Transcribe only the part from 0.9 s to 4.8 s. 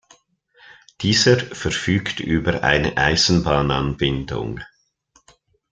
Dieser verfügt über eine Eisenbahnanbindung.